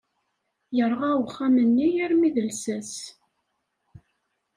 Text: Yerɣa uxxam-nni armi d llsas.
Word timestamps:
Yerɣa 0.75 1.09
uxxam-nni 1.21 1.87
armi 2.05 2.29
d 2.35 2.37
llsas. 2.47 2.93